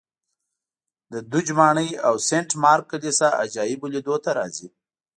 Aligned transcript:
د 1.11 1.13
دوج 1.31 1.47
ماڼۍ 1.57 1.89
او 2.07 2.13
سنټ 2.27 2.49
مارک 2.63 2.85
کلیسا 2.91 3.29
عجایبو 3.43 3.85
لیدو 3.93 4.15
ته 4.23 4.29
راځي 4.37 4.67